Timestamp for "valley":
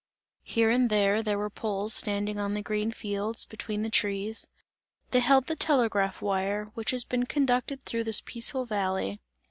8.65-9.21